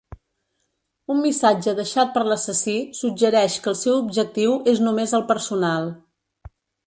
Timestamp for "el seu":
3.73-3.99